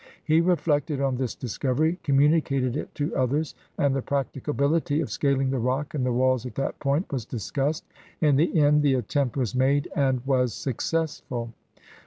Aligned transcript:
He 0.23 0.41
reflected 0.41 0.99
on 0.99 1.17
this 1.17 1.35
discovery, 1.35 1.99
communicated 2.01 2.75
it 2.75 2.95
to 2.95 3.15
others, 3.15 3.53
and 3.77 3.95
the 3.95 4.01
practicabihty 4.01 4.99
of 4.99 5.11
scaling 5.11 5.51
the 5.51 5.59
rock 5.59 5.93
and 5.93 6.03
the 6.03 6.11
walls 6.11 6.43
at 6.47 6.55
that 6.55 6.79
point 6.79 7.11
was 7.13 7.23
discussed. 7.23 7.83
In 8.19 8.35
the 8.35 8.59
end, 8.59 8.81
the 8.81 8.95
at 8.95 9.07
tempt 9.09 9.37
was 9.37 9.53
made 9.53 9.87
and 9.95 10.25
was 10.25 10.55
successful. 10.55 11.53